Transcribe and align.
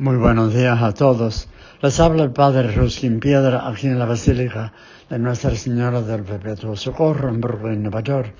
Muy 0.00 0.16
buenos 0.16 0.54
días 0.54 0.80
a 0.80 0.94
todos. 0.94 1.46
Les 1.82 2.00
habla 2.00 2.22
el 2.22 2.30
Padre 2.30 2.72
Ruskin 2.72 3.20
Piedra 3.20 3.68
aquí 3.68 3.86
en 3.86 3.98
la 3.98 4.06
Basílica 4.06 4.72
de 5.10 5.18
Nuestra 5.18 5.54
Señora 5.54 6.00
del 6.00 6.22
Perpetuo 6.22 6.74
Socorro 6.74 7.28
en 7.28 7.38
Brooklyn, 7.38 7.82
Nueva 7.82 8.00
York. 8.00 8.32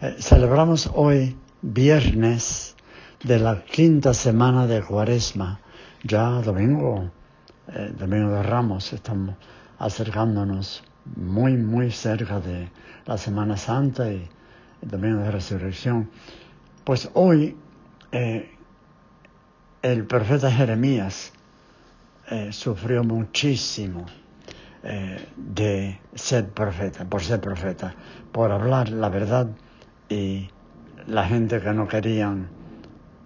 Eh, 0.00 0.16
celebramos 0.18 0.90
hoy 0.94 1.36
viernes 1.60 2.76
de 3.24 3.38
la 3.38 3.62
quinta 3.62 4.14
semana 4.14 4.66
de 4.66 4.80
Cuaresma. 4.80 5.60
Ya 6.02 6.40
domingo, 6.40 7.10
eh, 7.68 7.92
domingo 7.94 8.30
de 8.30 8.42
Ramos, 8.42 8.94
estamos 8.94 9.36
acercándonos 9.78 10.82
muy, 11.16 11.58
muy 11.58 11.90
cerca 11.90 12.40
de 12.40 12.70
la 13.04 13.18
Semana 13.18 13.58
Santa 13.58 14.10
y 14.10 14.26
el 14.80 14.88
domingo 14.88 15.20
de 15.20 15.30
Resurrección. 15.30 16.08
Pues 16.84 17.10
hoy 17.12 17.54
eh, 18.12 18.48
el 19.82 20.06
profeta 20.06 20.50
Jeremías 20.50 21.32
eh, 22.30 22.52
sufrió 22.52 23.02
muchísimo 23.02 24.06
eh, 24.84 25.28
de 25.36 26.00
ser 26.14 26.48
profeta, 26.50 27.04
por 27.04 27.22
ser 27.22 27.40
profeta, 27.40 27.94
por 28.30 28.52
hablar 28.52 28.90
la 28.90 29.08
verdad 29.08 29.48
y 30.08 30.48
la 31.06 31.26
gente 31.26 31.60
que 31.60 31.72
no 31.72 31.88
querían 31.88 32.48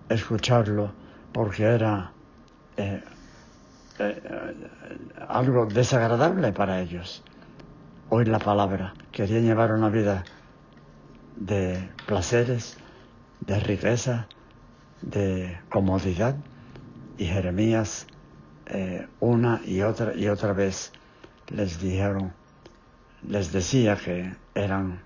escucharlo 0.08 0.92
porque 1.32 1.64
era 1.64 2.12
eh, 2.78 3.02
algo 5.28 5.66
desagradable 5.66 6.52
para 6.52 6.80
ellos. 6.80 7.22
Oír 8.08 8.28
la 8.28 8.38
palabra, 8.38 8.94
querían 9.12 9.44
llevar 9.44 9.72
una 9.72 9.90
vida 9.90 10.24
de 11.36 11.90
placeres, 12.06 12.78
de 13.40 13.60
riqueza, 13.60 14.26
de 15.02 15.58
comodidad 15.68 16.36
y 17.18 17.26
Jeremías 17.26 18.06
eh, 18.66 19.06
una 19.20 19.60
y 19.64 19.82
otra 19.82 20.14
y 20.14 20.28
otra 20.28 20.52
vez 20.52 20.92
les 21.48 21.80
dijeron, 21.80 22.32
les 23.28 23.52
decía 23.52 23.96
que 23.96 24.34
eran 24.54 25.00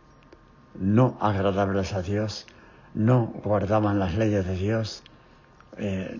no 0.78 1.18
agradables 1.20 1.92
a 1.92 2.02
Dios, 2.02 2.46
no 2.94 3.26
guardaban 3.44 3.98
las 3.98 4.14
leyes 4.14 4.46
de 4.46 4.56
Dios 4.56 5.02
eh, 5.76 6.16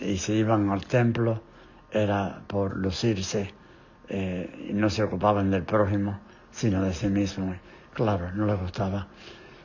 y 0.00 0.18
se 0.18 0.34
iban 0.34 0.70
al 0.70 0.84
templo 0.86 1.42
era 1.90 2.42
por 2.46 2.76
lucirse 2.76 3.52
eh, 4.08 4.70
no 4.74 4.90
se 4.90 5.02
ocupaban 5.02 5.50
del 5.50 5.62
prójimo 5.62 6.18
sino 6.52 6.82
de 6.82 6.92
sí 6.92 7.08
mismo. 7.08 7.54
Claro, 7.94 8.30
no 8.32 8.46
les 8.46 8.60
gustaba. 8.60 9.08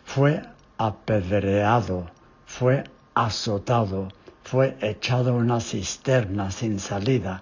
Fue 0.06 0.42
apedreado, 0.78 2.10
fue 2.46 2.84
azotado, 3.14 4.08
fue 4.48 4.78
echado 4.80 5.36
una 5.36 5.60
cisterna 5.60 6.52
sin 6.52 6.80
salida. 6.80 7.42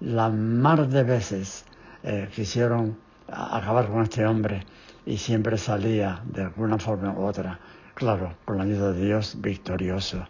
La 0.00 0.30
mar 0.30 0.88
de 0.88 1.04
veces 1.04 1.64
eh, 2.02 2.28
quisieron 2.34 2.98
acabar 3.28 3.86
con 3.86 4.02
este 4.02 4.26
hombre 4.26 4.66
y 5.06 5.18
siempre 5.18 5.56
salía 5.58 6.20
de 6.24 6.42
alguna 6.42 6.76
forma 6.80 7.12
u 7.12 7.24
otra, 7.24 7.60
claro, 7.94 8.34
con 8.44 8.58
la 8.58 8.64
ayuda 8.64 8.90
de 8.90 9.04
Dios 9.04 9.36
victorioso. 9.38 10.26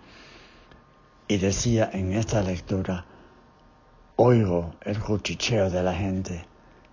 Y 1.27 1.39
decía 1.39 1.89
en 1.91 2.13
esta 2.13 2.43
lectura, 2.43 3.07
oigo 4.17 4.75
el 4.83 4.99
cuchicheo 4.99 5.71
de 5.71 5.83
la 5.83 5.95
gente, 5.95 6.45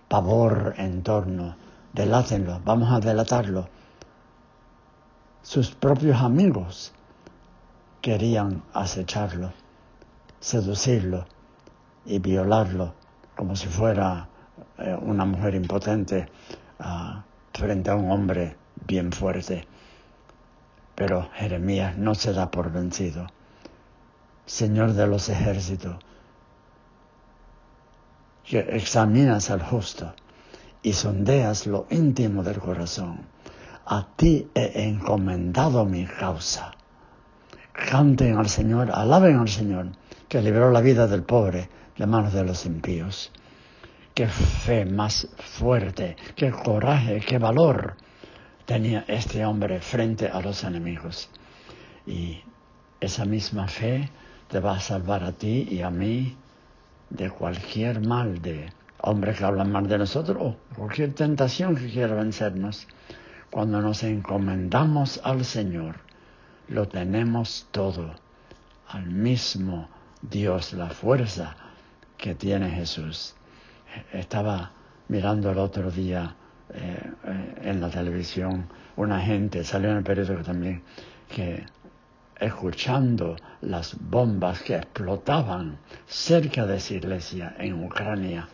pavor 0.08 0.72
en 0.78 1.02
torno, 1.02 1.54
delátenlo, 1.92 2.62
vamos 2.64 2.90
a 2.90 3.00
delatarlo. 3.00 3.68
Sus 5.42 5.70
propios 5.72 6.16
amigos 6.22 6.94
querían 8.00 8.62
acecharlo, 8.72 9.52
seducirlo 10.40 11.26
y 12.04 12.18
violarlo 12.20 12.94
como 13.36 13.56
si 13.56 13.66
fuera 13.66 14.28
eh, 14.78 14.96
una 15.00 15.24
mujer 15.24 15.54
impotente 15.54 16.28
ah, 16.78 17.24
frente 17.52 17.90
a 17.90 17.96
un 17.96 18.10
hombre 18.10 18.56
bien 18.86 19.12
fuerte. 19.12 19.66
Pero 20.94 21.28
Jeremías 21.34 21.96
no 21.96 22.14
se 22.14 22.32
da 22.32 22.50
por 22.50 22.72
vencido. 22.72 23.26
Señor 24.46 24.94
de 24.94 25.06
los 25.06 25.28
ejércitos, 25.28 25.96
que 28.44 28.60
examinas 28.60 29.50
al 29.50 29.62
justo 29.62 30.14
y 30.82 30.94
sondeas 30.94 31.66
lo 31.66 31.86
íntimo 31.90 32.42
del 32.42 32.58
corazón. 32.58 33.26
A 33.84 34.06
ti 34.16 34.48
he 34.54 34.88
encomendado 34.88 35.84
mi 35.84 36.06
causa 36.06 36.77
canten 37.86 38.36
al 38.36 38.48
Señor, 38.48 38.90
alaben 38.92 39.38
al 39.38 39.48
Señor, 39.48 39.86
que 40.28 40.42
liberó 40.42 40.70
la 40.70 40.80
vida 40.80 41.06
del 41.06 41.22
pobre 41.22 41.68
de 41.96 42.06
manos 42.06 42.32
de 42.32 42.44
los 42.44 42.66
impíos. 42.66 43.30
Qué 44.14 44.26
fe 44.26 44.84
más 44.84 45.28
fuerte, 45.38 46.16
qué 46.34 46.50
coraje, 46.50 47.20
qué 47.20 47.38
valor 47.38 47.96
tenía 48.64 49.04
este 49.08 49.44
hombre 49.44 49.80
frente 49.80 50.28
a 50.28 50.40
los 50.40 50.64
enemigos. 50.64 51.30
Y 52.06 52.42
esa 53.00 53.24
misma 53.24 53.68
fe 53.68 54.10
te 54.48 54.60
va 54.60 54.76
a 54.76 54.80
salvar 54.80 55.22
a 55.24 55.32
ti 55.32 55.68
y 55.70 55.82
a 55.82 55.90
mí 55.90 56.36
de 57.10 57.30
cualquier 57.30 58.06
mal 58.06 58.42
de 58.42 58.70
hombre 59.00 59.34
que 59.34 59.44
hablan 59.44 59.70
mal 59.70 59.86
de 59.88 59.98
nosotros 59.98 60.36
o 60.40 60.56
cualquier 60.76 61.14
tentación 61.14 61.76
que 61.76 61.88
quiera 61.88 62.14
vencernos. 62.14 62.86
Cuando 63.50 63.80
nos 63.80 64.02
encomendamos 64.02 65.20
al 65.24 65.44
Señor, 65.44 66.07
lo 66.68 66.86
tenemos 66.86 67.66
todo 67.70 68.14
al 68.88 69.06
mismo 69.06 69.88
Dios, 70.22 70.72
la 70.72 70.90
fuerza 70.90 71.56
que 72.16 72.34
tiene 72.34 72.70
Jesús. 72.70 73.34
Estaba 74.12 74.72
mirando 75.08 75.50
el 75.50 75.58
otro 75.58 75.90
día 75.90 76.34
eh, 76.70 77.12
eh, 77.24 77.54
en 77.62 77.80
la 77.80 77.88
televisión 77.90 78.68
una 78.96 79.20
gente, 79.20 79.64
salió 79.64 79.90
en 79.90 79.98
el 79.98 80.04
periódico 80.04 80.42
también, 80.42 80.82
que 81.28 81.64
escuchando 82.38 83.36
las 83.62 83.96
bombas 83.98 84.62
que 84.62 84.76
explotaban 84.76 85.78
cerca 86.06 86.66
de 86.66 86.76
esa 86.76 86.94
iglesia 86.94 87.54
en 87.58 87.84
Ucrania, 87.84 88.48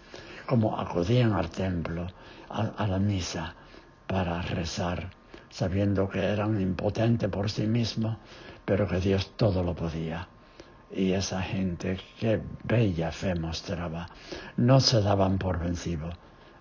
como 0.46 0.78
acudían 0.78 1.32
al 1.32 1.50
templo, 1.50 2.06
a 2.48 2.86
la 2.86 2.98
misa, 2.98 3.54
para 4.06 4.40
rezar 4.42 5.10
sabiendo 5.54 6.08
que 6.08 6.18
eran 6.18 6.60
impotentes 6.60 7.30
por 7.30 7.48
sí 7.48 7.68
mismos, 7.68 8.16
pero 8.64 8.88
que 8.88 8.98
Dios 8.98 9.34
todo 9.36 9.62
lo 9.62 9.72
podía. 9.72 10.26
Y 10.90 11.12
esa 11.12 11.40
gente, 11.42 11.96
qué 12.18 12.42
bella 12.64 13.12
fe 13.12 13.36
mostraba, 13.36 14.08
no 14.56 14.80
se 14.80 15.00
daban 15.00 15.38
por 15.38 15.60
vencidos, 15.60 16.12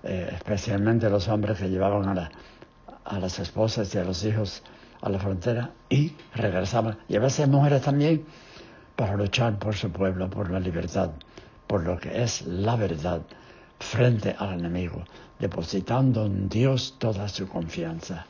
eh, 0.03 0.29
especialmente 0.35 1.09
los 1.09 1.27
hombres 1.27 1.57
que 1.57 1.69
llevaban 1.69 2.19
a, 2.19 2.29
a 3.03 3.19
las 3.19 3.39
esposas 3.39 3.93
y 3.95 3.97
a 3.97 4.03
los 4.03 4.23
hijos 4.25 4.61
a 5.01 5.09
la 5.09 5.17
frontera 5.17 5.71
y 5.89 6.15
regresaban, 6.35 6.99
y 7.07 7.15
a 7.15 7.19
veces 7.19 7.47
mujeres 7.47 7.81
también, 7.81 8.23
para 8.95 9.15
luchar 9.15 9.57
por 9.57 9.75
su 9.75 9.91
pueblo, 9.91 10.29
por 10.29 10.51
la 10.51 10.59
libertad, 10.59 11.09
por 11.65 11.83
lo 11.83 11.97
que 11.97 12.21
es 12.21 12.43
la 12.45 12.75
verdad 12.75 13.23
frente 13.79 14.35
al 14.37 14.59
enemigo, 14.59 15.03
depositando 15.39 16.27
en 16.27 16.47
Dios 16.47 16.95
toda 16.99 17.27
su 17.27 17.47
confianza. 17.47 18.27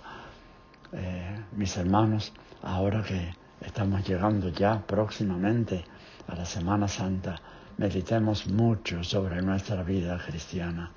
Eh, 0.95 1.43
mis 1.53 1.75
hermanos, 1.77 2.33
ahora 2.61 3.01
que 3.01 3.33
estamos 3.61 4.07
llegando 4.07 4.49
ya 4.49 4.79
próximamente 4.85 5.83
a 6.27 6.35
la 6.35 6.45
Semana 6.45 6.87
Santa, 6.87 7.41
meditemos 7.77 8.47
mucho 8.47 9.03
sobre 9.03 9.41
nuestra 9.41 9.81
vida 9.81 10.19
cristiana 10.23 10.91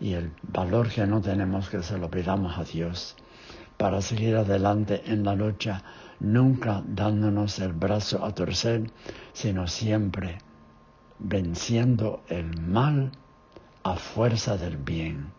y 0.00 0.12
el 0.12 0.32
valor 0.42 0.90
que 0.90 1.06
no 1.06 1.22
tenemos 1.22 1.70
que 1.70 1.82
se 1.82 1.96
lo 1.96 2.10
pidamos 2.10 2.58
a 2.58 2.64
Dios 2.64 3.16
para 3.78 4.02
seguir 4.02 4.36
adelante 4.36 5.02
en 5.06 5.24
la 5.24 5.34
lucha, 5.34 5.82
nunca 6.20 6.82
dándonos 6.86 7.58
el 7.60 7.72
brazo 7.72 8.24
a 8.24 8.34
torcer, 8.34 8.90
sino 9.32 9.66
siempre 9.66 10.38
venciendo 11.18 12.22
el 12.28 12.60
mal 12.60 13.12
a 13.82 13.94
fuerza 13.96 14.58
del 14.58 14.76
bien, 14.76 15.32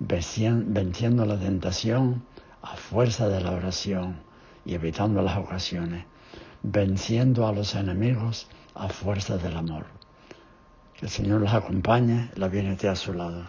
venciendo 0.00 1.24
la 1.24 1.38
tentación 1.38 2.24
a 2.62 2.76
fuerza 2.76 3.28
de 3.28 3.40
la 3.40 3.52
oración 3.52 4.20
y 4.64 4.74
evitando 4.74 5.22
las 5.22 5.38
ocasiones, 5.38 6.04
venciendo 6.62 7.46
a 7.46 7.52
los 7.52 7.74
enemigos 7.74 8.48
a 8.74 8.88
fuerza 8.88 9.38
del 9.38 9.56
amor. 9.56 9.86
Que 10.94 11.06
el 11.06 11.10
Señor 11.10 11.40
los 11.40 11.52
acompañe, 11.52 12.30
la 12.34 12.48
viene 12.48 12.76
a 12.88 12.96
su 12.96 13.14
lado. 13.14 13.44